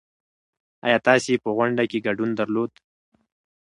ايا 0.85 0.97
تاسې 1.07 1.33
په 1.43 1.49
غونډه 1.57 1.83
کې 1.91 1.99
ګډون 2.07 2.29
درلود؟ 2.39 2.71